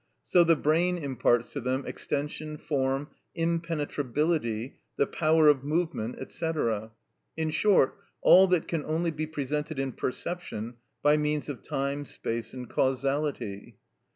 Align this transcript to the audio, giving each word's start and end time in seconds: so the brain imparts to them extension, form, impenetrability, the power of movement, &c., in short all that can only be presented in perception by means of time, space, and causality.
so 0.23 0.43
the 0.43 0.55
brain 0.55 0.97
imparts 0.97 1.53
to 1.53 1.61
them 1.61 1.85
extension, 1.85 2.57
form, 2.57 3.07
impenetrability, 3.35 4.73
the 4.97 5.05
power 5.05 5.47
of 5.47 5.63
movement, 5.63 6.17
&c., 6.33 6.51
in 7.37 7.51
short 7.51 7.97
all 8.21 8.47
that 8.47 8.67
can 8.67 8.83
only 8.85 9.11
be 9.11 9.27
presented 9.27 9.77
in 9.77 9.91
perception 9.91 10.73
by 11.03 11.17
means 11.17 11.49
of 11.49 11.61
time, 11.61 12.03
space, 12.03 12.51
and 12.51 12.67
causality. 12.67 13.77